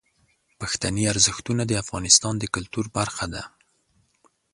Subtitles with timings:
[0.59, 3.43] پښتني ارزښتونه د افغانستان د کلتور برخه ده.